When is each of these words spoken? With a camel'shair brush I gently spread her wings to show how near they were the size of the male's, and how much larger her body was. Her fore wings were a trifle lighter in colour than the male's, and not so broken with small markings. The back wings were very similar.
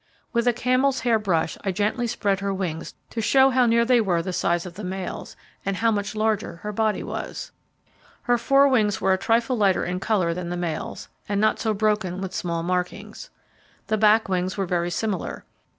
With 0.33 0.47
a 0.47 0.51
camel'shair 0.53 1.19
brush 1.21 1.59
I 1.63 1.71
gently 1.71 2.07
spread 2.07 2.39
her 2.39 2.51
wings 2.51 2.95
to 3.11 3.21
show 3.21 3.51
how 3.51 3.67
near 3.67 3.85
they 3.85 4.01
were 4.01 4.23
the 4.23 4.33
size 4.33 4.65
of 4.65 4.73
the 4.73 4.83
male's, 4.83 5.35
and 5.63 5.77
how 5.77 5.91
much 5.91 6.15
larger 6.15 6.55
her 6.63 6.71
body 6.71 7.03
was. 7.03 7.51
Her 8.23 8.39
fore 8.39 8.67
wings 8.67 8.99
were 8.99 9.13
a 9.13 9.17
trifle 9.19 9.55
lighter 9.57 9.85
in 9.85 9.99
colour 9.99 10.33
than 10.33 10.49
the 10.49 10.57
male's, 10.57 11.07
and 11.29 11.39
not 11.39 11.59
so 11.59 11.75
broken 11.75 12.19
with 12.19 12.33
small 12.33 12.63
markings. 12.63 13.29
The 13.89 13.97
back 13.99 14.27
wings 14.27 14.57
were 14.57 14.65
very 14.65 14.89
similar. 14.89 15.45